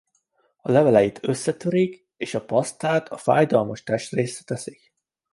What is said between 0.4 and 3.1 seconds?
A leveleit összetörik és a pasztát